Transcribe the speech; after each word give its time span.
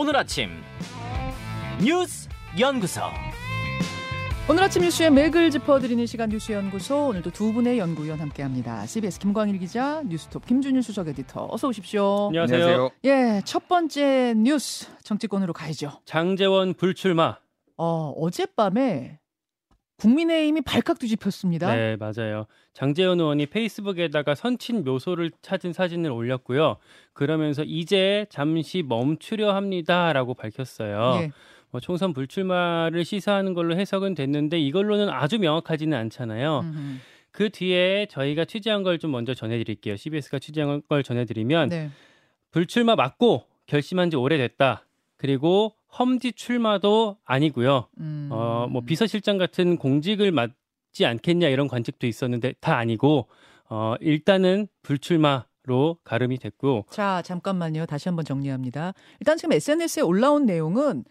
오늘 0.00 0.14
아침 0.16 0.50
뉴스 1.84 2.28
연구소. 2.56 3.00
오늘 4.48 4.62
아침 4.62 4.82
뉴스의 4.82 5.10
맥을 5.10 5.50
짚어드리는 5.50 6.06
시간 6.06 6.28
뉴스 6.28 6.52
연구소 6.52 7.08
오늘도 7.08 7.32
두 7.32 7.52
분의 7.52 7.80
연구위원 7.80 8.20
함께합니다. 8.20 8.86
CBS 8.86 9.18
김광일 9.18 9.58
기자, 9.58 10.00
뉴스톱 10.06 10.46
김준일 10.46 10.84
수석 10.84 11.08
에디터 11.08 11.48
어서 11.50 11.66
오십시오. 11.66 12.26
안녕하세요. 12.28 12.90
예, 13.06 13.42
첫 13.44 13.66
번째 13.66 14.34
뉴스 14.36 14.86
정치권으로 15.02 15.52
가야죠. 15.52 15.90
장재원 16.04 16.74
불출마. 16.74 17.38
어, 17.76 18.14
어젯밤에 18.16 19.18
국민의힘이 19.98 20.60
발칵 20.62 20.98
뒤집혔습니다. 20.98 21.74
네, 21.74 21.96
맞아요. 21.96 22.46
장재원 22.72 23.18
의원이 23.20 23.46
페이스북에다가 23.46 24.34
선친 24.34 24.84
묘소를 24.84 25.32
찾은 25.42 25.72
사진을 25.72 26.10
올렸고요. 26.10 26.76
그러면서 27.12 27.64
이제 27.64 28.26
잠시 28.30 28.82
멈추려 28.82 29.54
합니다라고 29.54 30.34
밝혔어요. 30.34 31.18
예. 31.22 31.30
뭐 31.70 31.80
총선 31.80 32.14
불출마를 32.14 33.04
시사하는 33.04 33.54
걸로 33.54 33.76
해석은 33.76 34.14
됐는데 34.14 34.58
이걸로는 34.60 35.10
아주 35.10 35.38
명확하지는 35.38 35.98
않잖아요. 35.98 36.60
음흠. 36.60 36.96
그 37.32 37.50
뒤에 37.50 38.06
저희가 38.06 38.44
취재한 38.46 38.82
걸 38.84 38.98
좀 38.98 39.10
먼저 39.10 39.34
전해드릴게요. 39.34 39.96
CBS가 39.96 40.38
취재한 40.38 40.80
걸 40.88 41.02
전해드리면 41.02 41.68
네. 41.68 41.90
불출마 42.52 42.96
맞고 42.96 43.44
결심한 43.66 44.10
지 44.10 44.16
오래됐다. 44.16 44.84
그리고 45.18 45.74
험지 45.98 46.32
출마도 46.32 47.18
아니고요. 47.24 47.88
음. 47.98 48.28
어, 48.32 48.66
뭐 48.70 48.82
비서실장 48.82 49.36
같은 49.36 49.76
공직을 49.76 50.32
맡지 50.32 51.04
않겠냐 51.04 51.48
이런 51.48 51.68
관측도 51.68 52.06
있었는데 52.06 52.54
다 52.60 52.76
아니고 52.78 53.28
어, 53.68 53.94
일단은 54.00 54.68
불출마 54.82 55.44
로 55.64 55.98
가름이 56.02 56.38
됐고 56.38 56.86
자, 56.88 57.20
잠깐만요. 57.20 57.84
다시 57.84 58.08
한번 58.08 58.24
정리합니다. 58.24 58.94
일단 59.20 59.36
지금 59.36 59.52
SNS에 59.52 60.02
올라온 60.02 60.46
내용은 60.46 61.04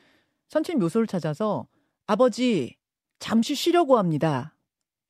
선친 0.50 0.80
묘소를 0.80 1.06
찾아서 1.06 1.68
아버지 2.08 2.76
잠시 3.20 3.54
쉬려고 3.54 4.00
합니다. 4.00 4.56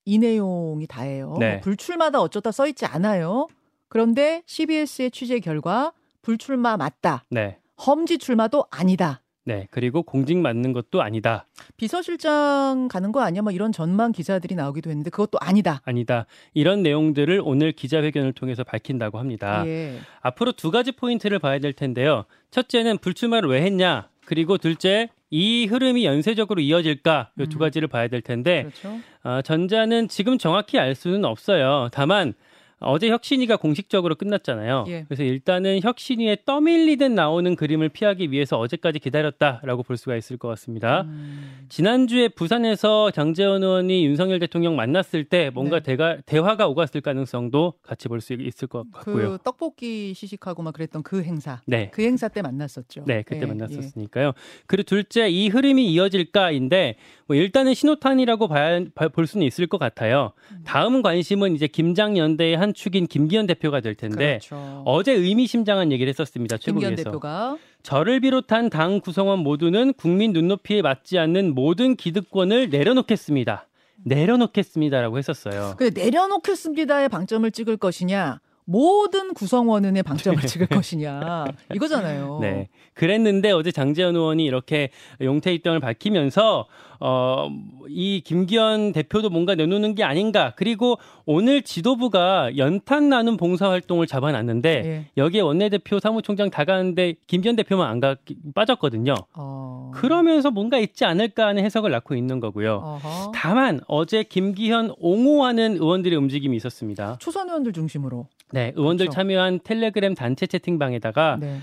이 0.03 0.17
내용이 0.17 0.85
다예요. 0.85 1.37
네. 1.39 1.61
불출마다 1.61 2.19
어쩌다 2.19 2.51
써 2.51 2.67
있지 2.67 2.85
않아요. 2.85 3.47
그런데 3.87 4.43
CBS의 4.47 5.11
취재 5.11 5.39
결과 5.39 5.93
불출마 6.23 6.75
맞다. 6.75 7.23
네. 7.29 7.59
험지 7.85 8.17
출마도 8.17 8.65
아니다. 8.71 9.21
네. 9.47 9.65
그리고 9.71 10.03
공직 10.03 10.37
맞는 10.37 10.73
것도 10.73 11.01
아니다. 11.01 11.47
비서실장 11.77 12.89
가는 12.89 13.13
거 13.13 13.21
아니야? 13.21 13.41
뭐 13.41 13.53
이런 13.53 13.71
전망 13.71 14.11
기사들이 14.11 14.55
나오기도 14.55 14.89
했는데 14.89 15.09
그것도 15.09 15.37
아니다. 15.39 15.81
아니다. 15.85 16.25
이런 16.53 16.83
내용들을 16.83 17.41
오늘 17.45 17.71
기자회견을 17.71 18.33
통해서 18.33 18.65
밝힌다 18.65 19.09
합니다. 19.13 19.65
예. 19.65 19.99
앞으로 20.19 20.51
두 20.51 20.69
가지 20.69 20.91
포인트를 20.91 21.39
봐야 21.39 21.59
될 21.59 21.71
텐데요. 21.71 22.25
첫째는 22.51 22.97
불출마를 22.97 23.49
왜 23.49 23.61
했냐? 23.61 24.09
그리고 24.25 24.57
둘째 24.57 25.07
이 25.29 25.65
흐름이 25.65 26.05
연쇄적으로 26.05 26.59
이어질까? 26.59 27.31
이두 27.39 27.57
음. 27.57 27.59
가지를 27.59 27.87
봐야 27.87 28.09
될 28.09 28.21
텐데 28.21 28.63
그렇죠. 28.63 28.99
어, 29.23 29.41
전자는 29.41 30.09
지금 30.09 30.37
정확히 30.37 30.77
알 30.77 30.93
수는 30.93 31.23
없어요. 31.23 31.87
다만 31.93 32.33
어제 32.79 33.09
혁신위가 33.09 33.57
공식적으로 33.57 34.13
끝났잖아요. 34.15 34.85
예. 34.87 35.05
그래서 35.07 35.23
일단은 35.23 35.79
혁신위에 35.81 36.37
떠밀리듯 36.45 37.11
나오는 37.11 37.55
그림을 37.55 37.89
피하기 37.89 38.31
위해서 38.31 38.59
어제까지 38.59 38.99
기다렸다라고 38.99 39.81
볼 39.81 39.97
수가 39.97 40.15
있을 40.15 40.37
것 40.37 40.47
같습니다. 40.49 41.01
음. 41.01 41.65
지난주에 41.69 42.27
부산에서 42.27 43.09
장재원 43.11 43.63
의원이 43.63 44.05
윤석열 44.05 44.37
대통령 44.39 44.75
만났을 44.75 45.23
때 45.23 45.49
뭔가 45.53 45.79
네. 45.79 45.83
대가, 45.83 46.17
대화가 46.25 46.67
오갔을 46.67 47.01
가능성도 47.01 47.73
같이 47.81 48.07
볼 48.07 48.21
수 48.21 48.33
있을 48.33 48.67
것 48.67 48.91
같고요. 48.91 49.31
그 49.31 49.37
떡볶이 49.43 50.13
시식하고 50.13 50.61
막 50.61 50.73
그랬던 50.73 51.01
그 51.03 51.23
행사. 51.23 51.61
네. 51.65 51.89
그 51.93 52.03
행사 52.03 52.27
때 52.27 52.41
만났었죠. 52.41 53.05
네, 53.07 53.23
그때 53.23 53.41
예, 53.41 53.45
만났었으니까요. 53.45 54.33
그리고 54.67 54.83
둘째, 54.83 55.29
이 55.29 55.47
흐름이 55.49 55.91
이어질까인데, 55.93 56.95
뭐 57.27 57.35
일단은 57.35 57.73
신호탄이라고 57.73 58.47
봐야, 58.47 58.81
봐- 58.95 59.07
볼 59.09 59.27
수는 59.27 59.45
있을 59.47 59.67
것 59.67 59.77
같아요. 59.77 60.33
음. 60.51 60.61
다음 60.65 61.01
관심은 61.01 61.55
이제 61.55 61.67
김장연대의 61.67 62.55
한 62.57 62.66
축인 62.73 63.07
김기현 63.07 63.47
대표가 63.47 63.81
될 63.81 63.91
예. 63.91 63.95
텐데, 63.95 64.39
그렇죠. 64.47 64.83
어제 64.85 65.11
의미심장한 65.13 65.91
얘기를 65.91 66.09
했었습니다. 66.09 66.57
김기현 66.57 66.95
최국에서. 66.95 67.09
대표가 67.09 67.57
저를 67.83 68.19
비롯한 68.19 68.69
당 68.69 68.99
구성원 68.99 69.39
모두는 69.39 69.93
국민 69.93 70.33
눈높이에 70.33 70.81
맞지 70.81 71.17
않는 71.19 71.55
모든 71.55 71.95
기득권을 71.95 72.69
내려놓겠습니다. 72.69 73.67
내려놓겠습니다라고 74.03 75.17
했었어요. 75.17 75.75
근데 75.77 76.03
내려놓겠습니다의 76.03 77.09
방점을 77.09 77.49
찍을 77.51 77.77
것이냐, 77.77 78.39
모든 78.69 79.33
구성원은의 79.33 80.03
방점을 80.03 80.41
찍을 80.41 80.67
것이냐 80.67 81.45
이거잖아요. 81.73 82.39
네. 82.43 82.67
그랬는데 82.93 83.51
어제 83.51 83.71
장재현 83.71 84.15
의원이 84.15 84.43
이렇게 84.43 84.89
용태 85.21 85.53
입장을 85.53 85.79
밝히면서 85.79 86.67
어, 86.99 87.49
이 87.87 88.21
김기현 88.25 88.91
대표도 88.91 89.29
뭔가 89.29 89.55
내놓는 89.55 89.95
게 89.95 90.03
아닌가. 90.03 90.53
그리고 90.57 90.97
오늘 91.25 91.61
지도부가 91.61 92.57
연탄 92.57 93.07
나눔 93.07 93.37
봉사 93.37 93.69
활동을 93.69 94.05
잡아놨는데 94.05 94.69
예. 94.69 95.05
여기에 95.15 95.41
원내대표 95.41 95.99
사무총장 95.99 96.49
다 96.49 96.65
가는데 96.65 97.15
김기현 97.27 97.55
대표만 97.55 97.89
안 97.89 97.99
가, 98.01 98.17
빠졌거든요. 98.53 99.13
어. 99.33 99.91
그러면서 99.93 100.51
뭔가 100.51 100.77
있지 100.77 101.05
않을까 101.05 101.47
하는 101.47 101.63
해석을 101.63 101.91
낳고 101.91 102.15
있는 102.15 102.41
거고요. 102.41 102.81
어허. 102.83 103.31
다만 103.33 103.79
어제 103.87 104.23
김기현 104.23 104.93
옹호하는 104.97 105.75
의원들의 105.75 106.17
움직임이 106.17 106.57
있었습니다. 106.57 107.17
초선 107.19 107.47
의원들 107.47 107.71
중심으로. 107.71 108.27
네, 108.51 108.73
의원들 108.75 109.07
그렇죠. 109.07 109.15
참여한 109.15 109.59
텔레그램 109.63 110.15
단체 110.15 110.47
채팅방에다가 110.47 111.37
네. 111.39 111.59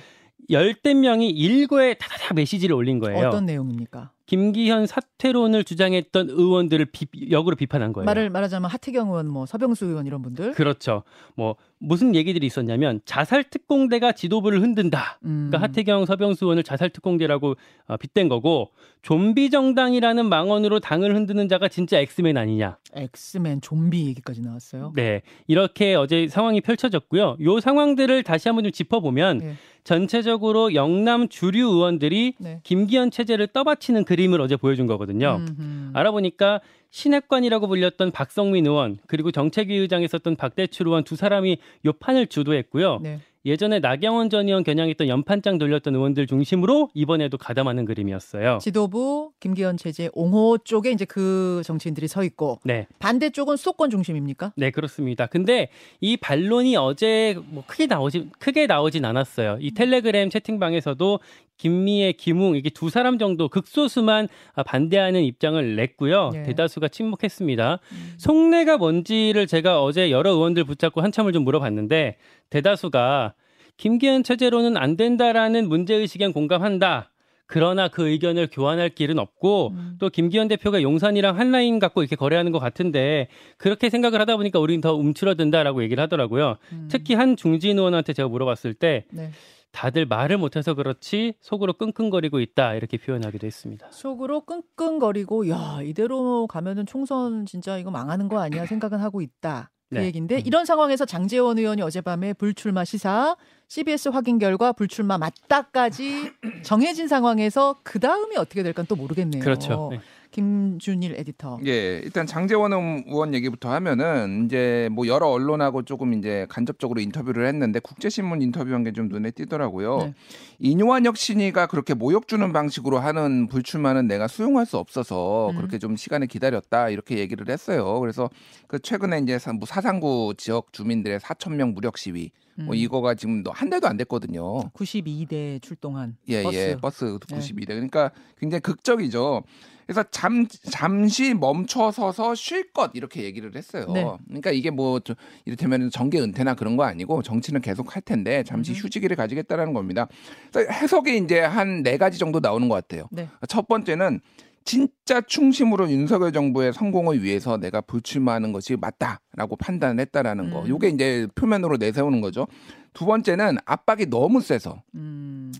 열댓 0.51 0.95
명이 0.95 1.31
일거에 1.31 1.95
다다다 1.95 2.35
메시지를 2.35 2.75
올린 2.75 2.99
거예요. 2.99 3.29
어떤 3.29 3.47
내용입니까? 3.47 4.11
김기현 4.27 4.87
사퇴론을 4.87 5.65
주장했던 5.65 6.31
의원들을 6.31 6.87
비, 6.87 7.07
역으로 7.31 7.57
비판한 7.57 7.93
거예요. 7.93 8.07
말을 8.07 8.31
말하자면 8.31 8.71
하태경 8.71 9.09
의원, 9.09 9.29
뭐 9.29 9.45
서병수 9.45 9.87
의원 9.87 10.07
이런 10.07 10.23
분들. 10.23 10.53
그렇죠. 10.53 11.03
뭐 11.35 11.57
무슨 11.87 12.15
얘기들이 12.15 12.47
있었냐면 12.47 13.01
자살 13.05 13.45
특공대가 13.45 14.13
지도부를 14.13 14.63
흔든다. 14.63 15.19
음. 15.25 15.49
그러니까 15.49 15.61
하태경, 15.63 16.07
서병수 16.07 16.45
의원을 16.45 16.63
자살 16.63 16.91
특공대라고 16.91 17.57
어, 17.87 17.97
빗댄 17.97 18.29
거고 18.29 18.71
좀비 19.03 19.51
정당이라는 19.51 20.29
망언으로 20.29 20.81
당을 20.81 21.15
흔드는 21.15 21.49
자가 21.49 21.69
진짜 21.69 21.99
X맨 21.99 22.37
아니냐. 22.37 22.79
X맨 22.95 23.61
좀비 23.61 24.07
얘기까지 24.07 24.41
나왔어요. 24.41 24.93
네, 24.97 25.23
이렇게 25.47 25.95
어제 25.95 26.27
상황이 26.29 26.61
펼쳐졌고요. 26.61 27.37
요 27.41 27.61
상황들을 27.61 28.23
다시 28.23 28.49
한번 28.49 28.65
좀 28.65 28.73
짚어보면 28.73 29.39
네. 29.39 29.55
전체적으로 29.85 30.75
영남 30.75 31.29
주류 31.29 31.69
의원들이 31.69 32.35
네. 32.39 32.61
김기현 32.65 33.11
체제를 33.11 33.49
떠받치는 33.49 34.05
그림을 34.05 34.41
어제 34.41 34.57
보여준 34.57 34.87
거거든요. 34.87 35.41
음흠. 35.41 35.91
알아보니까 35.93 36.61
신핵관이라고 36.95 37.67
불렸던 37.67 38.13
박성민 38.13 38.67
의원 38.67 38.99
그리고 39.09 39.33
정책위 39.33 39.75
의장에 39.75 40.05
있었던 40.05 40.37
박대출 40.37 40.87
의원 40.87 41.03
두 41.03 41.17
사람이 41.17 41.59
요 41.87 41.93
판을 41.93 42.29
주도했고요. 42.29 43.01
네. 43.03 43.19
예전에 43.47 43.79
나경원 43.79 44.31
전 44.31 44.47
의원 44.47 44.65
겨냥했던 44.65 45.09
연판장 45.09 45.59
돌렸던 45.59 45.95
의원들 45.95 46.27
중심으로 46.27 46.89
이번에도 46.95 47.37
가담하는 47.37 47.85
그림이었어요. 47.85 48.59
지도부 48.63 49.33
김기현 49.41 49.77
체제 49.77 50.09
옹호 50.15 50.57
쪽에 50.57 50.93
이제 50.93 51.05
그 51.05 51.61
정치인들이 51.65 52.09
서 52.09 52.25
있고 52.25 52.61
네, 52.65 52.87
반대쪽은 53.01 53.57
수도권 53.57 53.91
중심입니까? 53.91 54.55
네 54.57 54.71
그렇습니다. 54.71 55.27
근데 55.27 55.69
이 56.01 56.17
반론이 56.17 56.77
어제 56.77 57.37
뭐 57.49 57.65
크게 57.67 57.87
나오지 57.87 58.31
크게 58.39 58.67
나오진 58.67 59.05
않았어요. 59.05 59.59
이 59.61 59.75
텔레그램 59.75 60.31
채팅방에서도 60.31 61.21
김미애, 61.65 62.13
김웅 62.13 62.57
이게 62.57 62.69
두 62.69 62.91
사람 62.91 63.17
정도 63.17 63.49
극소수만 63.49 64.29
아, 64.53 64.63
반대하는 64.63 65.23
입장을 65.23 65.77
냈고요. 65.77 66.29
네. 66.35 66.43
대다수가 66.43 66.89
침묵했습니다. 66.89 67.79
속내가 68.19 68.77
뭔지를 68.77 69.47
제가 69.47 69.83
어제 69.83 70.11
여러 70.11 70.33
의원들 70.33 70.65
붙잡고 70.65 71.01
한참을 71.01 71.33
좀 71.33 71.43
물어봤는데 71.45 72.19
대다수가 72.51 73.33
김기현 73.79 74.25
체제로는 74.25 74.77
안 74.77 74.99
된다라는 74.99 75.67
문제 75.67 75.95
의식엔 75.95 76.35
공감한다. 76.35 77.11
그러나 77.47 77.89
그 77.89 78.09
의견을 78.09 78.49
교환할 78.53 78.91
길은 78.91 79.19
없고 79.19 79.73
음. 79.75 79.97
또 79.99 80.11
김기현 80.11 80.49
대표가 80.49 80.83
용산이랑 80.83 81.39
한 81.39 81.51
라인 81.51 81.79
갖고 81.79 82.03
이렇게 82.03 82.15
거래하는 82.15 82.53
것 82.53 82.59
같은데 82.59 83.29
그렇게 83.57 83.89
생각을 83.89 84.21
하다 84.21 84.37
보니까 84.37 84.59
우리는 84.59 84.83
더 84.83 84.95
움츠러든다라고 84.95 85.83
얘기를 85.83 86.03
하더라고요. 86.03 86.57
음. 86.73 86.89
특히 86.91 87.15
한 87.15 87.37
중진 87.37 87.79
의원한테 87.79 88.13
제가 88.13 88.29
물어봤을 88.29 88.75
때 88.75 89.05
네. 89.11 89.31
다들 89.75 90.07
말을 90.07 90.39
못해서 90.39 90.73
그렇지 90.75 91.35
속으로 91.41 91.73
끙끙거리고 91.73 92.39
있다 92.41 92.75
이렇게 92.75 92.97
표현하기도 92.97 93.45
했습니다. 93.45 93.89
속으로 93.91 94.43
끙끙거리고 94.43 95.49
야 95.51 95.81
이대로 95.83 96.47
가면은 96.47 96.87
총선 96.87 97.45
진짜 97.45 97.77
이거 97.77 97.91
망하는 97.91 98.29
거 98.29 98.39
아니야 98.39 98.67
생각은 98.67 99.01
하고 99.01 99.21
있다. 99.21 99.71
그 99.91 99.99
네. 99.99 100.07
얘기인데 100.07 100.37
음. 100.37 100.43
이런 100.45 100.65
상황에서 100.65 101.05
장재원 101.05 101.59
의원이 101.59 101.83
어젯밤에 101.83 102.33
불출마 102.35 102.85
시사 102.85 103.37
CBS 103.69 104.11
확인 104.11 104.39
결과 104.39 104.73
불출마 104.73 105.19
맞다까지 105.19 106.33
정해진 106.63 107.09
상황에서 107.09 107.77
그 107.83 107.99
다음이 107.99 108.37
어떻게 108.37 108.63
될까 108.63 108.85
또 108.85 108.95
모르겠네요. 108.95 109.43
그렇죠. 109.43 109.89
네. 109.91 110.01
김준일 110.35 111.15
에디터. 111.17 111.61
예, 111.65 112.01
일단 112.03 112.27
장재원 112.27 112.73
의원 112.73 113.35
얘기부터 113.35 113.71
하면은 113.75 114.47
이제 114.47 114.89
뭐 114.91 115.07
여러 115.07 115.29
언론하고 115.29 115.83
조금 115.83 116.13
이제 116.15 116.45
간접적으로 116.49 117.01
인터뷰를 117.01 117.47
했는데 117.47 117.79
국제신문 117.79 118.43
인터뷰한 118.43 118.83
게 118.83 118.95
좀 118.95 119.09
눈에 119.09 119.31
띄더라고요. 119.33 119.99
네. 119.99 120.15
인요한 120.61 121.05
혁신이가 121.05 121.67
그렇게 121.67 121.95
모욕 121.95 122.29
주는 122.29 122.53
방식으로 122.53 122.99
하는 123.01 123.49
불출마는 123.49 124.07
내가 124.07 124.29
수용할 124.29 124.67
수 124.67 124.79
없어서 124.79 125.51
음. 125.51 125.57
그렇게 125.57 125.79
좀 125.79 125.97
시간을 125.97 126.29
기다렸다 126.29 126.91
이렇게 126.91 127.19
얘기를 127.19 127.49
했어요. 127.49 127.99
그래서 128.01 128.31
그 128.69 128.79
최근에 128.79 129.19
이제 129.19 129.39
뭐 129.57 129.67
사상구 129.67 130.35
지역 130.37 130.73
주민들의 130.73 131.19
4천 131.21 131.55
명 131.55 131.75
무력 131.75 131.99
시위 131.99 132.31
뭐 132.57 132.65
음. 132.65 132.67
뭐 132.67 132.75
이거가 132.75 133.15
지금 133.15 133.43
한 133.53 133.71
달도 133.71 133.87
안 133.89 133.97
됐거든요. 133.97 134.71
92대 134.71 135.61
출동한 135.63 136.17
예, 136.29 136.43
버스. 136.43 136.57
예, 136.57 136.77
버스 136.81 137.05
92대. 137.19 137.67
그러니까 137.69 138.11
굉장히 138.39 138.61
극적이죠. 138.61 139.43
그래서 139.87 140.03
잠 140.11 140.47
잠시 140.71 141.35
멈춰 141.35 141.91
서서 141.91 142.35
쉴 142.35 142.73
것 142.73 142.93
이렇게 142.95 143.23
얘기를 143.25 143.55
했어요. 143.55 143.85
네. 143.93 144.03
그러니까 144.27 144.51
이게 144.51 144.71
뭐 144.71 144.99
이를테면 145.45 145.91
정계 145.91 146.21
은퇴나 146.21 146.55
그런 146.55 146.77
거 146.77 146.85
아니고 146.85 147.23
정치는 147.23 147.61
계속 147.61 147.95
할 147.95 148.01
텐데 148.01 148.43
잠시 148.45 148.73
음. 148.73 148.77
휴지기를 148.77 149.15
가지겠다라는 149.17 149.75
겁니다. 149.75 150.09
해석이 150.57 151.19
이제 151.19 151.41
한 151.41 151.83
네 151.83 151.99
가지 151.99 152.19
정도 152.19 152.41
나오는 152.41 152.69
것 152.69 152.77
같아요. 152.77 153.09
네. 153.11 153.29
첫 153.49 153.69
번째는 153.69 154.21
진짜 154.65 155.21
충심으로 155.21 155.91
윤석열 155.91 156.33
정부의 156.33 156.73
성공을 156.73 157.23
위해서 157.23 157.59
내가 157.59 157.81
불출마하는 157.83 158.53
것이 158.53 158.77
맞다라고 158.77 159.57
판단을 159.57 160.01
했다라는 160.01 160.51
거. 160.51 160.63
음. 160.63 160.69
요게 160.69 160.89
이제 160.89 161.29
표면으로 161.35 161.77
내세우는 161.77 162.21
거죠. 162.21 162.47
두 162.95 163.05
번째는 163.05 163.59
압박이 163.67 164.07
너무 164.07 164.41
세서 164.41 164.83
음. 164.95 165.53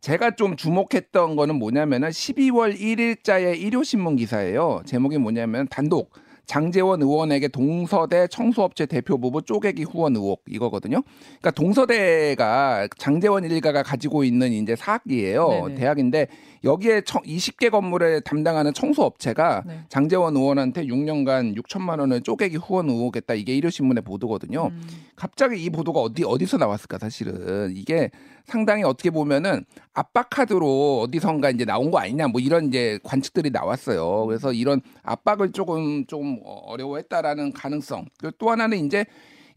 제가 0.00 0.32
좀 0.32 0.56
주목했던 0.56 1.36
거는 1.36 1.54
뭐냐면은 1.54 2.08
12월 2.10 2.76
1일자의 2.78 3.58
일요 3.60 3.82
신문 3.84 4.16
기사예요. 4.16 4.82
제목이 4.84 5.16
뭐냐면 5.18 5.66
단독 5.68 6.12
장재원 6.44 7.00
의원에게 7.00 7.48
동서대 7.48 8.26
청소업체 8.26 8.86
대표 8.86 9.16
부부 9.16 9.42
쪼개기 9.42 9.84
후원 9.84 10.16
의혹 10.16 10.42
이거거든요. 10.48 11.02
그러니까 11.40 11.50
동서대가 11.52 12.88
장재원 12.98 13.44
일가가 13.44 13.82
가지고 13.82 14.24
있는 14.24 14.52
이제 14.52 14.74
사학이에요. 14.76 15.48
네네. 15.48 15.74
대학인데 15.76 16.26
여기에 16.64 17.00
20개 17.00 17.70
건물을 17.70 18.20
담당하는 18.22 18.72
청소 18.72 19.02
업체가 19.02 19.62
네. 19.66 19.80
장재원 19.88 20.36
의원한테 20.36 20.86
6년간 20.86 21.56
6천만 21.60 21.98
원을 22.00 22.20
쪼개기 22.22 22.56
후원 22.56 22.88
의혹했다. 22.88 23.34
이게 23.34 23.56
일요신문의 23.56 24.02
보도거든요. 24.02 24.66
음. 24.66 24.82
갑자기 25.16 25.62
이 25.62 25.70
보도가 25.70 26.00
어디 26.00 26.24
어디서 26.24 26.58
나왔을까 26.58 26.98
사실은 26.98 27.72
이게 27.74 28.10
상당히 28.44 28.82
어떻게 28.82 29.10
보면은 29.10 29.64
압박 29.92 30.30
카드로 30.30 31.02
어디선가 31.02 31.50
이제 31.50 31.64
나온 31.64 31.90
거 31.90 31.98
아니냐 31.98 32.28
뭐 32.28 32.40
이런 32.40 32.68
이제 32.68 32.98
관측들이 33.02 33.50
나왔어요. 33.50 34.26
그래서 34.26 34.52
이런 34.52 34.80
압박을 35.02 35.52
조금 35.52 36.06
좀 36.06 36.40
어려워했다라는 36.44 37.52
가능성. 37.52 38.06
그리고 38.18 38.36
또 38.38 38.50
하나는 38.50 38.84
이제 38.84 39.04
이 39.04 39.06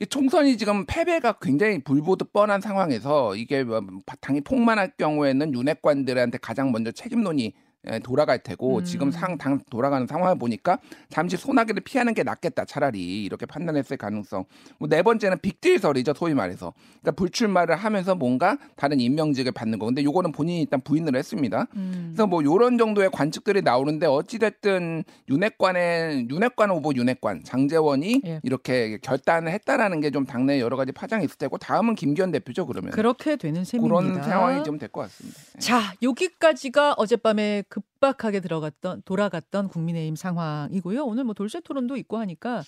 총선이 0.10 0.58
지금 0.58 0.86
패배가 0.86 1.34
굉장히 1.42 1.80
불보듯 1.84 2.34
뻔한 2.34 2.60
상황에서 2.60 3.36
이게 3.36 3.64
뭐 3.64 3.82
당이 4.22 4.42
폭만할 4.42 4.92
경우에는 4.98 5.54
윤핵관들한테 5.54 6.38
가장 6.40 6.72
먼저 6.72 6.92
책임론이 6.92 7.46
예, 7.46 7.54
돌아갈 8.04 8.40
테고 8.40 8.80
음. 8.80 8.84
지금 8.84 9.12
상 9.12 9.38
당 9.38 9.60
돌아가는 9.70 10.08
상황을 10.08 10.38
보니까 10.38 10.80
잠시 11.10 11.36
소나기를 11.38 11.82
피하는 11.84 12.14
게 12.14 12.24
낫겠다 12.24 12.66
차라리 12.66 13.24
이렇게 13.24 13.46
판단했을 13.46 13.98
가능성. 13.98 14.46
뭐 14.80 14.88
네 14.90 15.02
번째는 15.04 15.40
빅딜설이죠 15.42 16.14
소위 16.16 16.34
말해서. 16.34 16.74
그러니까 17.02 17.12
불출마를 17.12 17.76
하면서 17.76 18.16
뭔가 18.16 18.58
다른 18.76 19.00
임명직을 19.00 19.52
받는 19.52 19.78
거. 19.80 19.86
근데 19.88 20.04
요거는 20.04 20.32
본인이 20.32 20.62
일단 20.62 20.80
부인을 20.82 21.16
했습니다. 21.16 21.68
음. 21.76 22.14
그래서 22.14 22.28
뭐 22.28 22.44
요런 22.44 22.78
정도의 22.78 23.10
관측들이 23.12 23.62
나오는데 23.62 24.06
어찌 24.08 24.40
됐든 24.40 25.04
윤핵관의 25.30 26.28
윤핵관 26.30 26.70
후보 26.72 26.94
윤핵관 26.96 27.44
장재원이 27.44 28.22
예. 28.26 28.40
이렇게 28.44 28.98
결단을 29.02 29.52
했다라는 29.52 30.02
게 30.02 30.06
좀 30.16 30.26
당내 30.26 30.62
여러 30.62 30.78
가지 30.78 30.92
파장이 30.94 31.26
있을 31.26 31.38
테고 31.38 31.58
다음은 31.58 31.96
김기현 31.96 32.32
대표죠 32.32 32.66
그러면. 32.68 32.92
그렇게 32.92 33.36
되는 33.36 33.66
셈입니다. 33.66 33.96
그런 34.00 34.24
상황이 34.24 34.64
좀 34.64 34.78
될 34.80 34.88
것 34.90 35.02
같습니다. 35.02 35.40
예. 35.56 35.60
자 35.60 35.94
여기까지가 36.02 36.94
어젯밤에 36.94 37.64
급박하게 37.75 38.39
들어갔던 38.39 39.01
돌아갔던 39.04 39.68
국민의힘 39.68 40.16
상황이고요. 40.16 41.04
오늘 41.04 41.25
뭐 41.25 41.33
돌쇠 41.33 41.60
토론도 41.60 41.98
있고 41.98 42.18
하니까 42.18 42.63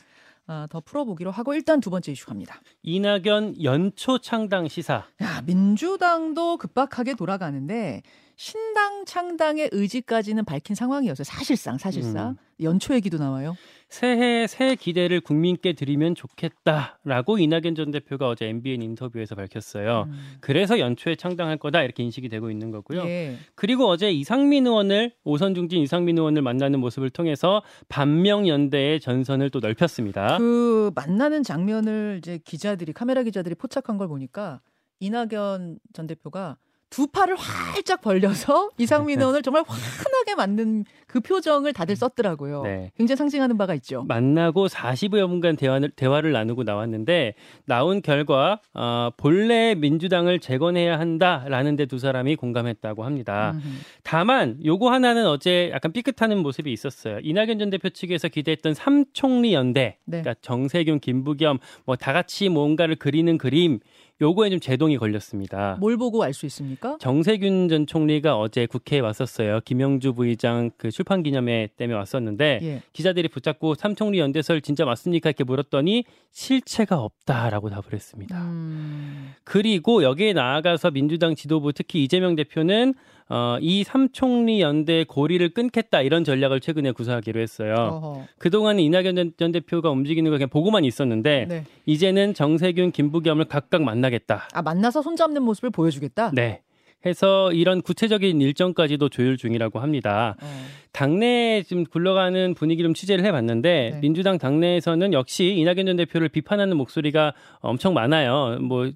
아, 0.48 0.68
더 0.69 0.81
풀어보기로 0.81 1.31
하고 1.31 1.54
일단 1.54 1.80
두 1.80 1.89
번째 1.89 2.12
이슈 2.12 2.25
갑니다. 2.25 2.62
이낙연 2.83 3.63
연초 3.63 4.18
창당 4.19 4.68
시사. 4.68 5.06
야, 5.21 5.42
민주당도 5.45 6.57
급박하게 6.57 7.15
돌아가는데 7.15 8.01
신당 8.38 9.04
창당의 9.06 9.69
의지까지는 9.72 10.45
밝힌 10.45 10.75
상황이었어요. 10.75 11.24
사실상 11.24 11.80
사실상 11.80 12.30
음. 12.30 12.36
연초 12.62 12.94
얘기도 12.94 13.18
나와요. 13.18 13.56
새해 13.89 14.45
새 14.45 14.75
기대를 14.75 15.22
국민께 15.22 15.74
드리면 15.74 16.13
좋겠다라고 16.13 17.39
이낙연 17.39 17.74
전 17.74 17.89
대표가 17.89 18.28
어제 18.30 18.45
MBN 18.45 18.84
인터뷰에서 18.84 19.34
밝혔어요. 19.34 20.06
음. 20.07 20.38
그래서 20.39 20.78
연초에 20.78 21.16
창당할 21.16 21.57
거다 21.57 21.81
이렇게 21.81 22.04
인식이 22.04 22.30
되고 22.30 22.51
있는 22.51 22.69
거고요. 22.69 23.06
예. 23.06 23.38
그리고 23.56 23.88
어제 23.88 24.12
이상민 24.12 24.68
의원을 24.68 25.13
오선 25.24 25.56
중진 25.56 25.81
이상민 25.81 26.19
의원을 26.19 26.44
만나는 26.44 26.80
모습을 26.80 27.10
통해서 27.10 27.63
반명 27.90 28.48
연대의 28.48 29.00
전선을 29.00 29.50
또 29.50 29.60
넓혔습니다. 29.60 30.38
그 30.38 30.92
만나는 30.94 31.42
장면을 31.42 32.19
이제 32.19 32.40
기자들이 32.45 32.94
카메라 32.94 33.24
기자들이 33.24 33.56
포착한 33.56 33.98
걸 33.98 34.07
보니까 34.07 34.62
이낙연 35.00 35.80
전 35.94 36.06
대표가 36.06 36.57
두 36.89 37.07
팔을 37.07 37.36
활짝 37.36 38.01
벌려서 38.01 38.69
이상민 38.80 39.19
의원을 39.19 39.42
정말 39.42 39.63
환하게 39.68 40.36
만든 40.36 40.86
그 41.06 41.19
표정을 41.19 41.74
다들 41.74 41.95
썼더라고요. 41.95 42.63
네. 42.63 42.92
굉장히 42.98 43.18
상징하는 43.18 43.57
바가 43.57 43.74
있죠. 43.75 44.04
만나고 44.07 44.68
40여 44.68 45.28
분간 45.28 45.56
대화를, 45.56 45.89
대화를 45.92 46.31
나누고 46.31 46.63
나왔는데 46.63 47.34
나온 47.66 48.01
결과 48.01 48.60
어, 48.74 49.10
본래 49.18 49.75
민주당을 49.75 50.39
재건해야 50.39 51.00
한다라는 51.00 51.75
데 51.75 51.88
두 51.88 52.00
사람이 52.00 52.36
공감했다고 52.36 53.06
합니다. 53.06 53.51
음흠. 53.56 53.63
다만 54.04 54.60
요거 54.66 54.92
하나는 54.92 55.25
어제 55.25 55.69
약간 55.74 55.94
삐끗하는 55.94 56.40
모습이 56.40 56.72
있었어요. 56.74 57.19
이낙연 57.24 57.60
전 57.60 57.69
대표 57.69 57.90
측에서 57.90 58.28
기대했던 58.28 58.74
삼총리 58.74 59.54
연대, 59.54 59.98
네. 60.06 60.22
그러니까 60.22 60.36
정세균, 60.42 61.00
김부겸 61.00 61.60
뭐 61.86 61.95
다 61.95 62.12
같이 62.13 62.50
뭔가를 62.50 62.95
그리는 62.98 63.38
그림 63.38 63.80
요거에 64.19 64.50
좀 64.50 64.60
제동이 64.60 64.98
걸렸습니다. 64.98 65.78
뭘 65.80 65.98
보고 65.98 66.24
알 66.24 66.34
수 66.34 66.46
있습니까? 66.48 66.98
정세균 67.00 67.68
전 67.69 67.86
총리가 67.88 68.38
어제 68.38 68.66
국회에 68.66 69.00
왔었어요. 69.00 69.60
김영주 69.66 70.14
부의장 70.14 70.72
그 70.78 70.92
출판 70.92 71.24
기념회 71.24 71.69
때문에 71.78 71.98
왔었는데 71.98 72.60
예. 72.62 72.81
기자들이 72.94 73.28
붙잡고 73.28 73.75
삼총리 73.75 74.19
연대설 74.19 74.62
진짜 74.62 74.86
맞습니까? 74.86 75.30
이렇게 75.30 75.44
물었더니 75.44 76.04
실체가 76.31 77.00
없다라고 77.00 77.69
답을 77.69 77.94
했습니다. 77.94 78.40
음... 78.42 79.33
그리고 79.44 80.04
여기에 80.04 80.33
나아가서 80.33 80.92
민주당 80.92 81.36
지도부 81.36 81.74
특히 81.74 82.04
이재명 82.04 82.36
대표는 82.36 82.94
어, 83.30 83.57
이 83.60 83.84
삼총리 83.84 84.62
연대 84.62 85.04
고리를 85.04 85.50
끊겠다 85.50 86.02
이런 86.02 86.24
전략을 86.24 86.60
최근에 86.60 86.92
구사하기로 86.92 87.40
했어요. 87.40 87.74
어허. 87.74 88.28
그동안 88.38 88.80
이낙연 88.80 89.34
전 89.38 89.52
대표가 89.52 89.90
움직이는 89.90 90.31
걸 90.31 90.40
그냥 90.40 90.50
보고만 90.50 90.86
있었는데 90.86 91.46
네. 91.50 91.64
이제는 91.86 92.34
정세균, 92.34 92.92
김부겸을 92.92 93.46
각각 93.46 93.84
만나겠다. 93.84 94.48
아 94.54 94.62
만나서 94.62 95.02
손잡는 95.02 95.44
모습을 95.44 95.72
보여주겠다. 95.72 96.31
네. 96.34 96.62
해서 97.06 97.52
이런 97.54 97.81
구체적인 97.81 98.42
일정까지도 98.42 99.10
조율 99.10 99.38
중이라고 99.38 99.80
합니다. 99.80 100.36
어. 100.42 100.48
당내에 100.94 101.62
지금 101.64 101.84
굴러가는 101.86 102.56
분위기를 102.56 102.88
좀 102.88 102.94
취재를 102.94 103.24
해봤는데 103.26 103.92
네. 103.94 104.00
민주당 104.00 104.38
당내에서는 104.38 105.14
역시 105.14 105.54
이낙연 105.57 105.86
전 105.86 105.96
대표를 105.98 106.30
비판하는 106.30 106.76
목소리가 106.76 107.34
엄청 107.60 107.94
많아요. 107.94 108.57
뭐 108.62 108.90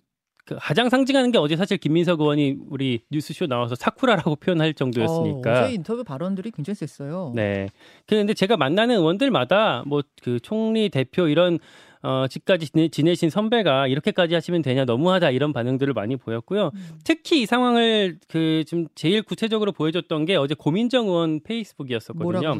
그 0.46 0.58
가장 0.60 0.90
상징하는 0.90 1.32
게 1.32 1.38
어제 1.38 1.56
사실 1.56 1.78
김민석 1.78 2.22
의원이 2.22 2.58
우리 2.70 3.02
뉴스쇼 3.12 3.48
나와서 3.48 3.76
사쿠라라고 3.76 4.36
표현할 4.38 4.74
정도였으니까. 4.74 5.52
어, 5.52 5.68
제 5.68 5.74
인터뷰 5.74 6.04
발언들이 6.04 6.52
굉장히 6.52 6.76
셌어요. 6.76 7.34
네. 7.36 7.70
그런데 8.08 8.34
제가 8.34 8.58
만나는 8.58 8.96
의원들마다 8.98 9.84
뭐 9.88 10.02
그 10.22 10.40
총리 10.40 10.90
대표 10.90 11.28
이런 11.28 11.60
어, 12.02 12.26
집까지 12.28 12.70
지내, 12.90 13.14
신 13.14 13.30
선배가 13.30 13.88
이렇게까지 13.88 14.34
하시면 14.34 14.64
되냐 14.64 14.86
너무하다 14.86 15.30
이런 15.32 15.54
반응들을 15.54 15.94
많이 15.94 16.16
보였고요. 16.16 16.72
음. 16.74 17.00
특히 17.04 17.44
이 17.44 17.46
상황을 17.46 18.18
그좀 18.28 18.88
제일 18.96 19.22
구체적으로 19.22 19.72
보여줬던 19.72 20.26
게 20.26 20.36
어제 20.36 20.56
고민정 20.56 21.08
의원 21.08 21.42
페이스북이었었거든요. 21.44 22.60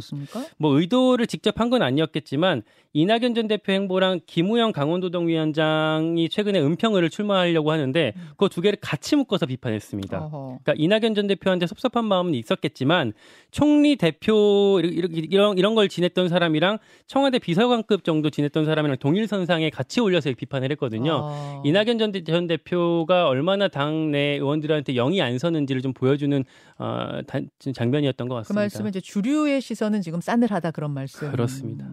뭐 0.58 0.80
의도를 0.80 1.26
직접 1.26 1.60
한 1.60 1.72
건 1.72 1.82
아니었겠지만 1.82 2.64
이낙연 2.94 3.34
전 3.34 3.48
대표 3.48 3.72
행보랑 3.72 4.20
김우영 4.26 4.74
강원도당 4.74 5.28
위원장이 5.28 6.28
최근에 6.28 6.60
은평을 6.60 7.10
출마하려고 7.10 7.72
하는데 7.72 8.14
음. 8.14 8.22
그두 8.36 8.60
개를 8.60 8.78
같이 8.82 9.16
묶어서 9.16 9.46
비판했습니다. 9.46 10.26
어허. 10.26 10.60
그러니까 10.62 10.74
이낙연 10.76 11.16
전 11.16 11.28
대표한테 11.28 11.68
섭섭한 11.68 12.04
마음은 12.04 12.34
있었겠지만 12.36 13.14
총리 13.52 13.96
대표 13.96 14.82
이런 14.84 15.58
이런, 15.58 15.76
걸 15.76 15.88
지냈던 15.88 16.28
사람이랑 16.28 16.80
청와대 17.08 17.40
비서관급 17.40 18.04
정도 18.04 18.30
지냈던 18.30 18.66
사람이랑 18.66 18.98
동일 19.00 19.28
선상에 19.32 19.70
같이 19.70 20.00
올려서 20.00 20.32
비판을 20.38 20.72
했거든요. 20.72 21.22
아. 21.24 21.62
이낙연 21.66 21.98
전, 21.98 22.12
대, 22.12 22.24
전 22.24 22.48
대표가 22.48 23.28
얼마나 23.28 23.68
당내 23.68 24.36
의원들한테 24.36 24.94
영이 24.94 25.22
안 25.22 25.40
서는지를 25.40 25.82
좀 25.82 25.94
보여주는 25.94 26.44
어, 26.78 27.22
단, 27.26 27.50
장면이었던 27.74 28.28
것그 28.28 28.40
같습니다. 28.42 28.62
말씀은 28.62 28.90
이제 28.90 29.00
주류의 29.00 29.62
시선은 29.62 30.02
지금 30.02 30.22
싸늘하다 30.22 30.72
그런 30.72 30.92
말씀으로 30.92 31.32
그렇습니다. 31.32 31.88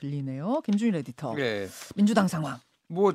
들리네요. 0.00 0.62
김준일 0.64 0.96
에디터. 0.96 1.34
예. 1.38 1.68
민주당 1.94 2.26
상황. 2.26 2.56
뭐 2.88 3.12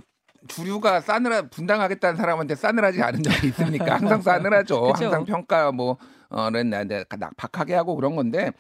주류가 0.48 1.02
싸늘하 1.02 1.44
분당하겠다는 1.44 2.16
사람한테 2.18 2.56
싸늘하지 2.56 3.02
않은 3.02 3.24
적이 3.24 3.48
있습니까? 3.48 3.96
항상 3.96 4.22
싸늘하죠. 4.22 4.92
항상 4.94 5.26
평가 5.26 5.72
뭐 5.72 5.98
어는 6.30 6.70
나한테 6.70 7.06
낙박하게 7.18 7.74
하고 7.76 7.96
그런 7.96 8.16
건데 8.16 8.52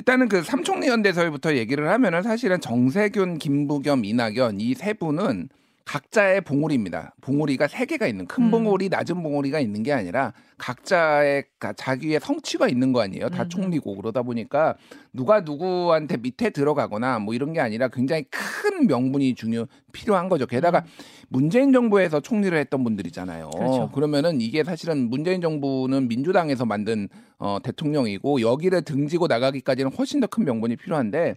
일단은 0.00 0.28
그 0.30 0.42
삼총리 0.42 0.86
연대설부터 0.88 1.56
얘기를 1.56 1.90
하면은 1.90 2.22
사실은 2.22 2.58
정세균, 2.60 3.36
김부겸, 3.36 4.06
이낙연 4.06 4.58
이 4.58 4.74
세 4.74 4.94
분은 4.94 5.50
각자의 5.94 6.42
봉우리입니다. 6.42 7.16
봉우리가 7.20 7.66
세 7.66 7.84
개가 7.84 8.06
있는 8.06 8.24
큰 8.26 8.44
음. 8.44 8.50
봉우리, 8.52 8.88
낮은 8.90 9.24
봉우리가 9.24 9.58
있는 9.58 9.82
게 9.82 9.92
아니라 9.92 10.32
각자의 10.56 11.46
가- 11.58 11.72
자기의 11.72 12.20
성취가 12.20 12.68
있는 12.68 12.92
거 12.92 13.00
아니에요. 13.00 13.28
다 13.28 13.42
음. 13.42 13.48
총리고 13.48 13.96
그러다 13.96 14.22
보니까 14.22 14.76
누가 15.12 15.40
누구한테 15.40 16.16
밑에 16.18 16.50
들어가거나 16.50 17.18
뭐 17.18 17.34
이런 17.34 17.52
게 17.52 17.58
아니라 17.58 17.88
굉장히 17.88 18.22
큰 18.30 18.86
명분이 18.86 19.34
중요 19.34 19.66
필요한 19.92 20.28
거죠. 20.28 20.46
게다가 20.46 20.84
문재인 21.28 21.72
정부에서 21.72 22.20
총리를 22.20 22.56
했던 22.56 22.84
분들이잖아요. 22.84 23.50
음. 23.52 23.58
그렇죠. 23.58 23.90
그러면은 23.90 24.40
이게 24.40 24.62
사실은 24.62 25.10
문재인 25.10 25.40
정부는 25.40 26.06
민주당에서 26.06 26.66
만든 26.66 27.08
어, 27.40 27.58
대통령이고 27.64 28.42
여기를 28.42 28.82
등지고 28.82 29.26
나가기까지는 29.26 29.90
훨씬 29.98 30.20
더 30.20 30.28
큰 30.28 30.44
명분이 30.44 30.76
필요한데 30.76 31.34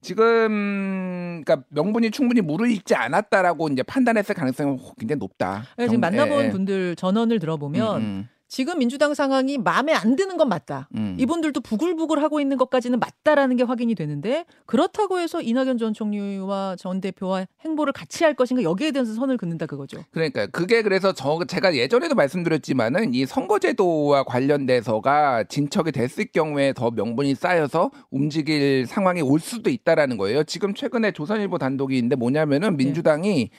지금 0.00 1.42
그러니까 1.44 1.66
명분이 1.70 2.10
충분히 2.10 2.40
무르익지 2.40 2.94
않았다라고 2.94 3.68
이제 3.68 3.82
판단했을 3.82 4.34
가능성이 4.34 4.78
굉장히 4.98 5.18
높다. 5.18 5.64
네, 5.76 5.84
지금 5.86 6.00
경- 6.00 6.10
만나본 6.10 6.42
예, 6.42 6.46
예. 6.46 6.50
분들 6.50 6.96
전원을 6.96 7.38
들어보면 7.38 8.00
음, 8.02 8.28
지금 8.48 8.78
민주당 8.78 9.12
상황이 9.14 9.58
마음에 9.58 9.92
안 9.92 10.14
드는 10.14 10.36
건 10.36 10.48
맞다. 10.48 10.88
음, 10.94 10.98
음. 10.98 11.16
이분들도 11.18 11.60
부글부글 11.60 12.22
하고 12.22 12.40
있는 12.40 12.56
것까지는 12.56 13.00
맞다라는 13.00 13.56
게 13.56 13.64
확인이 13.64 13.94
되는데 13.94 14.44
그렇다고 14.66 15.18
해서 15.18 15.42
이낙연 15.42 15.78
전 15.78 15.92
총리와 15.92 16.76
전 16.78 17.00
대표와 17.00 17.46
행보를 17.64 17.92
같이 17.92 18.24
할 18.24 18.34
것인가 18.34 18.62
여기에 18.62 18.92
대해서 18.92 19.14
선을 19.14 19.36
긋는다 19.36 19.66
그거죠. 19.66 20.04
그러니까 20.10 20.46
그게 20.46 20.82
그래서 20.82 21.12
저 21.12 21.40
제가 21.46 21.74
예전에도 21.74 22.14
말씀드렸지만은 22.14 23.14
이 23.14 23.26
선거제도와 23.26 24.24
관련돼서가 24.24 25.44
진척이 25.44 25.92
됐을 25.92 26.26
경우에 26.26 26.72
더 26.72 26.90
명분이 26.90 27.34
쌓여서 27.34 27.90
움직일 28.10 28.86
상황이 28.86 29.22
올 29.22 29.40
수도 29.40 29.70
있다라는 29.70 30.16
거예요. 30.18 30.44
지금 30.44 30.72
최근에 30.72 31.12
조선일보 31.12 31.58
단독이 31.58 31.96
있는데 31.96 32.14
뭐냐면은 32.16 32.76
민주당이 32.76 33.50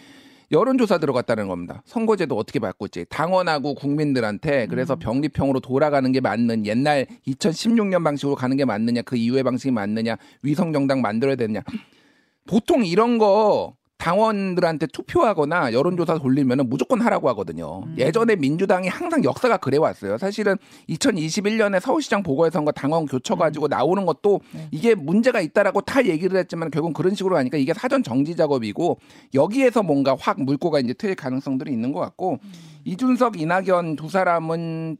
여론조사 0.51 0.97
들어갔다는 0.99 1.47
겁니다. 1.47 1.81
선거제도 1.85 2.37
어떻게 2.37 2.59
바꿀지 2.59 3.05
당원하고 3.09 3.75
국민들한테 3.75 4.67
그래서 4.67 4.93
음. 4.93 4.99
병리평으로 4.99 5.59
돌아가는 5.59 6.09
게 6.11 6.21
맞는 6.21 6.65
옛날 6.65 7.05
2016년 7.27 8.03
방식으로 8.03 8.35
가는 8.35 8.55
게 8.55 8.63
맞느냐 8.63 9.01
그 9.01 9.17
이후의 9.17 9.43
방식이 9.43 9.71
맞느냐 9.71 10.17
위성 10.41 10.71
정당 10.71 11.01
만들어야 11.01 11.35
되느냐 11.35 11.61
보통 12.47 12.85
이런 12.85 13.17
거 13.17 13.75
당원들한테 13.97 14.87
투표하거나 14.87 15.73
여론조사 15.73 16.19
돌리면 16.19 16.69
무조건 16.69 17.01
하라고 17.01 17.29
하거든요. 17.29 17.83
음. 17.85 17.95
예전에 17.97 18.35
민주당이 18.35 18.87
항상 18.87 19.23
역사가 19.23 19.57
그래 19.57 19.77
왔어요. 19.77 20.17
사실은 20.17 20.55
2021년에 20.89 21.79
서울시장 21.79 22.23
보궐선거 22.23 22.71
당원 22.71 23.05
교쳐가지고 23.05 23.67
나오는 23.67 24.05
것도 24.05 24.41
네. 24.53 24.67
이게 24.71 24.95
문제가 24.95 25.41
있다라고 25.41 25.81
다 25.81 26.05
얘기를 26.05 26.37
했지만 26.39 26.71
결국 26.71 26.93
그런 26.93 27.15
식으로 27.15 27.37
하니까 27.37 27.57
이게 27.57 27.73
사전 27.73 28.03
정지 28.03 28.35
작업이고 28.35 28.99
여기에서 29.33 29.83
뭔가 29.83 30.15
확 30.19 30.41
물꼬가 30.41 30.79
이제 30.79 30.93
트일 30.93 31.15
가능성들이 31.15 31.71
있는 31.71 31.91
것 31.91 31.99
같고 31.99 32.39
이준석, 32.85 33.41
이낙연 33.41 33.97
두 33.97 34.07
사람은 34.07 34.97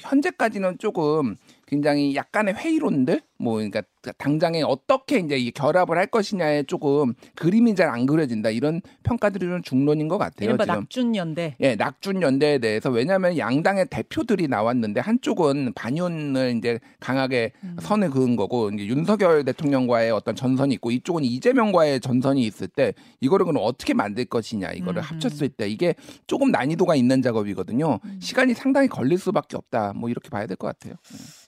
현재까지는 0.00 0.78
조금 0.78 1.36
굉장히 1.66 2.16
약간의 2.16 2.54
회의론들 2.54 3.20
뭐 3.40 3.54
그러니까 3.54 3.82
당장에 4.18 4.62
어떻게 4.62 5.18
이제 5.18 5.36
이 5.36 5.50
결합을 5.50 5.96
할 5.98 6.06
것이냐에 6.06 6.62
조금 6.64 7.14
그림이 7.36 7.74
잘 7.74 7.90
안 7.90 8.06
그려진다 8.06 8.50
이런 8.50 8.80
평가들이 9.02 9.46
좀 9.46 9.62
중론인 9.62 10.06
것 10.08 10.16
같아요. 10.18 10.50
지금. 10.64 10.66
낙준연대. 10.66 11.56
예, 11.60 11.74
낙준 11.74 12.22
연대에 12.22 12.58
대해서 12.58 12.88
왜냐하면 12.90 13.36
양당의 13.36 13.86
대표들이 13.90 14.46
나왔는데 14.48 15.00
한쪽은 15.00 15.72
반윤을 15.74 16.54
이제 16.58 16.78
강하게 17.00 17.50
음. 17.64 17.76
선을 17.80 18.10
그은 18.10 18.36
거고 18.36 18.70
이제 18.70 18.86
윤석열 18.86 19.44
대통령과의 19.44 20.12
어떤 20.12 20.36
전선이 20.36 20.74
있고 20.74 20.90
이쪽은 20.92 21.24
이재명과의 21.24 22.00
전선이 22.00 22.42
있을 22.46 22.68
때 22.68 22.94
이거를 23.20 23.44
그럼 23.46 23.60
어떻게 23.64 23.92
만들 23.92 24.24
것이냐 24.24 24.70
이거를 24.70 25.02
음. 25.02 25.04
합쳤을 25.04 25.48
때 25.48 25.68
이게 25.68 25.94
조금 26.28 26.50
난이도가 26.52 26.94
있는 26.94 27.22
작업이거든요. 27.22 27.98
음. 28.04 28.18
시간이 28.20 28.54
상당히 28.54 28.86
걸릴 28.88 29.18
수밖에 29.18 29.56
없다. 29.56 29.94
뭐 29.96 30.08
이렇게 30.10 30.28
봐야 30.30 30.46
될 30.46 30.56
것 30.56 30.66
같아요. 30.68 30.94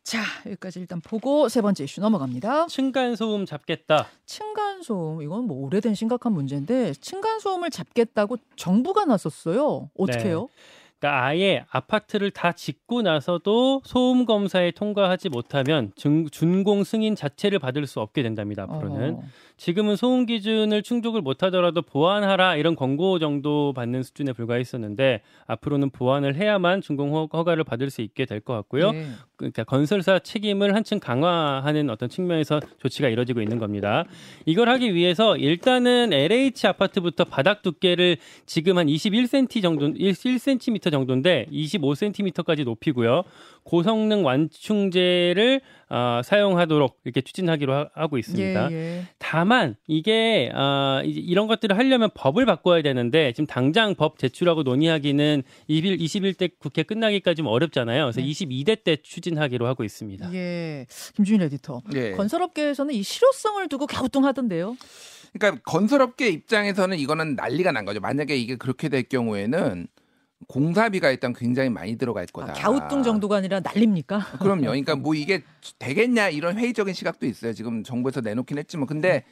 자 0.02 0.22
여기까지 0.46 0.80
일단 0.80 1.00
보고 1.00 1.49
세 1.49 1.61
번째 1.62 1.82
이슈 1.85 2.01
넘어갑니다. 2.01 2.67
층간 2.67 3.17
소음 3.17 3.45
잡겠다. 3.47 4.07
층간소음 4.27 5.23
이건 5.23 5.47
뭐 5.47 5.65
오래된 5.67 5.95
심각한 5.95 6.33
문제인데 6.33 6.93
층간소음을 6.95 7.71
잡겠다고 7.71 8.37
정부가 8.57 9.05
나섰어요. 9.05 9.91
어떻게 9.99 10.29
해요? 10.29 10.49
그러니까 10.99 11.25
아예 11.25 11.65
아파트를 11.71 12.31
다 12.31 12.53
짓고 12.53 13.03
나서도 13.03 13.83
소음 13.85 14.25
검사에 14.25 14.71
통과하지 14.71 15.31
못하면 15.31 15.91
준, 15.97 16.29
준공 16.31 16.85
승인 16.85 17.17
자체를 17.17 17.59
받을 17.59 17.89
수 17.89 17.99
없게 18.01 18.23
된답니다. 18.23 18.62
앞으로는 18.62 19.15
어. 19.15 19.23
지금은 19.57 19.97
소음 19.97 20.27
기준을 20.27 20.83
충족을 20.85 21.21
못하더라도 21.21 21.83
보완하라 21.83 22.55
이런 22.55 22.77
권고 22.77 23.19
정도 23.19 23.73
받는 23.73 24.05
수준에 24.05 24.33
불과했었는데 24.33 25.23
앞으로는 25.47 25.91
보완을 25.91 26.37
해야만 26.37 26.81
준공 26.83 27.17
허- 27.17 27.29
허가를 27.33 27.65
받을 27.65 27.91
수 27.91 28.01
있게 28.01 28.25
될 28.25 28.41
것 28.41 28.55
같고요. 28.55 28.93
네. 28.93 29.05
그러니까 29.42 29.64
건설사 29.64 30.20
책임을 30.20 30.75
한층 30.75 31.00
강화하는 31.00 31.90
어떤 31.90 32.08
측면에서 32.08 32.61
조치가 32.78 33.08
이뤄지고 33.08 33.42
있는 33.42 33.58
겁니다. 33.58 34.04
이걸 34.46 34.68
하기 34.68 34.94
위해서 34.94 35.37
일단은 35.37 36.12
LH 36.12 36.68
아파트부터 36.68 37.25
바닥 37.25 37.62
두께를 37.62 38.18
지금 38.46 38.78
한 38.78 38.87
21cm 38.87 39.62
정도, 39.62 39.88
1cm 39.88 40.92
정도인데 40.92 41.46
25cm까지 41.52 42.64
높이고요. 42.64 43.25
고성능 43.64 44.25
완충제를 44.25 45.61
어, 45.88 46.23
사용하도록 46.25 47.00
이렇게 47.04 47.21
추진하기로 47.21 47.75
하, 47.75 47.88
하고 47.95 48.16
있습니다. 48.16 48.73
예, 48.73 48.75
예. 48.75 49.07
다만 49.19 49.76
이게 49.87 50.50
어, 50.54 51.02
이제 51.04 51.21
이런 51.21 51.47
것들을 51.47 51.76
하려면 51.76 52.09
법을 52.14 52.47
바꿔야 52.47 52.81
되는데 52.81 53.33
지금 53.33 53.47
당장 53.47 53.95
법 53.95 54.19
제출하고 54.19 54.62
논의하기는 54.62 55.42
21, 55.69 55.99
21대 55.99 56.52
국회 56.59 56.83
끝나기까지 56.83 57.37
좀 57.37 57.47
어렵잖아요. 57.47 58.04
그래서 58.04 58.21
네. 58.21 58.26
22대 58.26 58.85
때 58.85 58.97
추진하기로 58.97 59.66
하고 59.66 59.85
있습니다. 59.85 60.33
예. 60.33 60.87
김준일 61.14 61.42
에디터. 61.42 61.83
예. 61.95 62.12
건설업계에서는 62.12 62.95
이 62.95 63.02
실효성을 63.02 63.69
두고 63.69 63.87
갸우뚱하던데요. 63.87 64.76
그러니까 65.33 65.62
건설업계 65.64 66.28
입장에서는 66.28 66.99
이거는 66.99 67.37
난리가 67.37 67.73
난 67.73 67.85
거죠. 67.85 68.00
만약에 68.00 68.37
이게 68.37 68.57
그렇게 68.57 68.88
될 68.88 69.02
경우에는 69.04 69.87
공사비가 70.49 71.11
일단 71.11 71.32
굉장히 71.32 71.70
많이 71.70 71.96
들어갈 71.96 72.25
아, 72.25 72.26
거다. 72.32 72.52
갸우뚱 72.54 73.02
정도가 73.02 73.37
아니라 73.37 73.61
난립니까? 73.61 74.38
그럼요. 74.38 74.62
그러니까 74.62 74.96
뭐 74.96 75.14
이게 75.14 75.42
되겠냐 75.78 76.28
이런 76.28 76.58
회의적인 76.58 76.94
시각도 76.94 77.26
있어요. 77.26 77.52
지금 77.52 77.82
정부에서 77.82 78.20
내놓긴 78.20 78.58
했지만 78.58 78.87
근데 78.87 79.25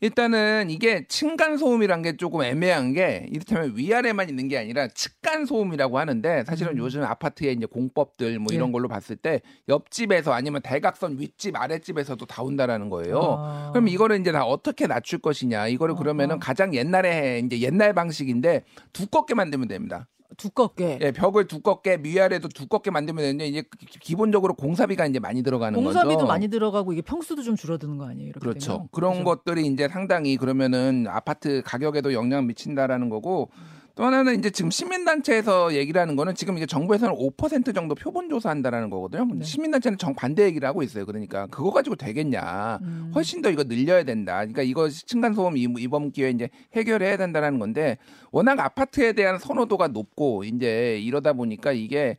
일단은 0.00 0.68
이게 0.68 1.06
층간 1.08 1.56
소음이란 1.56 2.02
게 2.02 2.16
조금 2.18 2.42
애매한 2.42 2.92
게 2.92 3.26
이를테면 3.30 3.76
위아래만 3.76 4.28
있는 4.28 4.46
게 4.48 4.58
아니라 4.58 4.88
측간 4.88 5.46
소음이라고 5.46 5.98
하는데 5.98 6.44
사실은 6.44 6.72
음. 6.72 6.78
요즘 6.78 7.02
아파트의 7.02 7.54
이제 7.54 7.64
공법들 7.64 8.38
뭐 8.38 8.52
이런 8.52 8.68
예. 8.68 8.72
걸로 8.72 8.88
봤을 8.88 9.16
때 9.16 9.40
옆집에서 9.68 10.32
아니면 10.32 10.60
대각선 10.62 11.18
윗집 11.18 11.56
아랫집에서도 11.56 12.26
다 12.26 12.42
온다라는 12.42 12.90
거예요. 12.90 13.20
아. 13.38 13.70
그럼 13.72 13.88
이거를 13.88 14.20
이제 14.20 14.32
다 14.32 14.44
어떻게 14.44 14.86
낮출 14.86 15.18
것이냐 15.18 15.68
이거를 15.68 15.94
그러면은 15.94 16.34
어허. 16.34 16.40
가장 16.40 16.74
옛날에 16.74 17.38
이제 17.38 17.60
옛날 17.60 17.94
방식인데 17.94 18.64
두껍게 18.92 19.34
만들면 19.34 19.68
됩니다. 19.68 20.08
두껍게. 20.36 20.98
예, 21.02 21.12
벽을 21.12 21.46
두껍게 21.46 22.00
위아래도 22.02 22.48
두껍게 22.48 22.90
만들면 22.90 23.22
되는데 23.22 23.46
이제 23.46 23.62
기- 23.78 23.98
기본적으로 23.98 24.54
공사비가 24.54 25.06
이제 25.06 25.18
많이 25.18 25.42
들어가는 25.42 25.82
공사비도 25.82 26.14
거죠. 26.14 26.26
많이 26.26 26.48
들어가고 26.48 26.92
이게 26.92 27.02
평수도 27.02 27.42
좀 27.42 27.56
줄어드는 27.56 27.96
거 27.98 28.06
아니에요? 28.06 28.32
그렇죠. 28.40 28.72
되면? 28.72 28.88
그런 28.92 29.12
그죠? 29.12 29.24
것들이 29.24 29.66
이제 29.66 29.88
상당히 29.88 30.36
그러면은 30.36 31.06
아파트 31.08 31.62
가격에도 31.64 32.12
영향을 32.12 32.44
미친다라는 32.46 33.08
거고 33.08 33.50
또 33.96 34.04
하나는 34.04 34.38
이제 34.38 34.50
지금 34.50 34.70
시민단체에서 34.70 35.72
얘기를 35.74 35.98
하는 35.98 36.16
거는 36.16 36.34
지금 36.34 36.58
이게 36.58 36.66
정부에서는 36.66 37.14
5% 37.14 37.74
정도 37.74 37.94
표본 37.94 38.28
조사한다라는 38.28 38.90
거거든요. 38.90 39.26
네. 39.34 39.42
시민단체는 39.42 39.96
정반대 39.96 40.44
얘기를 40.44 40.68
하고 40.68 40.82
있어요. 40.82 41.06
그러니까 41.06 41.46
그거 41.46 41.70
가지고 41.70 41.96
되겠냐. 41.96 42.78
음. 42.82 43.10
훨씬 43.14 43.40
더 43.40 43.50
이거 43.50 43.64
늘려야 43.64 44.04
된다. 44.04 44.34
그러니까 44.36 44.60
이거 44.60 44.90
층간소음 44.90 45.56
이- 45.56 45.66
이번 45.78 46.12
기회에 46.12 46.28
이제 46.30 46.50
해결해야 46.74 47.16
된다라는 47.16 47.58
건데 47.58 47.96
워낙 48.32 48.60
아파트에 48.60 49.14
대한 49.14 49.38
선호도가 49.38 49.88
높고 49.88 50.44
이제 50.44 51.00
이러다 51.00 51.32
보니까 51.32 51.72
이게 51.72 52.18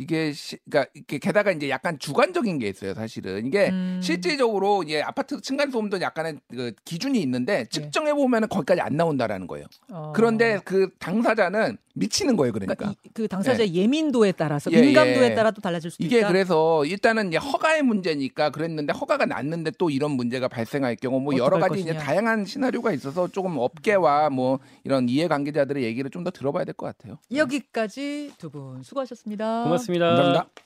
이게 0.00 0.32
시, 0.32 0.56
그러니까 0.68 0.90
이게 0.94 1.18
게다가 1.18 1.52
이제 1.52 1.68
약간 1.68 1.98
주관적인 1.98 2.58
게 2.58 2.68
있어요. 2.68 2.94
사실은 2.94 3.46
이게 3.46 3.68
음. 3.68 4.00
실질적으로 4.02 4.82
이제 4.82 5.02
아파트 5.02 5.40
층간 5.40 5.70
소음도 5.70 6.00
약간의 6.00 6.38
그 6.48 6.72
기준이 6.86 7.20
있는데 7.20 7.66
측정해 7.66 8.14
보면 8.14 8.44
은 8.44 8.48
거기까지 8.48 8.80
안 8.80 8.96
나온다라는 8.96 9.46
거예요. 9.46 9.66
어. 9.90 10.12
그런데 10.16 10.58
그 10.64 10.88
당사자는 10.98 11.76
미치는 11.94 12.36
거예요. 12.36 12.52
그러니까. 12.52 12.74
그러니까 12.76 13.00
이- 13.04 13.10
그 13.12 13.28
당사자의 13.28 13.74
예민도에 13.74 14.32
따라서 14.32 14.70
예, 14.72 14.80
민감도에 14.80 15.30
예. 15.30 15.34
따라 15.34 15.50
또 15.50 15.60
달라질 15.60 15.90
수도 15.90 16.02
이게 16.04 16.20
있다. 16.20 16.28
그래서 16.28 16.84
일단은 16.86 17.28
이제 17.28 17.36
허가의 17.36 17.82
문제니까 17.82 18.50
그랬는데 18.50 18.92
허가가 18.92 19.26
났는데 19.26 19.72
또 19.76 19.90
이런 19.90 20.12
문제가 20.12 20.48
발생할 20.48 20.96
경우 20.96 21.20
뭐 21.20 21.36
여러 21.36 21.58
가지 21.58 21.80
이제. 21.80 21.92
다양한 21.94 22.46
시나리오가 22.46 22.92
있어서 22.92 23.28
조금 23.28 23.58
업계와 23.58 24.30
뭐 24.30 24.60
이런 24.84 25.08
이해 25.08 25.26
관계자들의 25.28 25.82
얘기를 25.84 26.08
좀 26.10 26.20
더 26.24 26.30
들어봐야 26.30 26.64
될 26.64 26.74
것 26.74 26.86
같아요. 26.86 27.18
여기까지 27.34 28.32
두 28.38 28.50
분 28.50 28.82
수고하셨습니다. 28.82 29.64
고맙습니다. 29.90 30.06
감사합니다. 30.06 30.60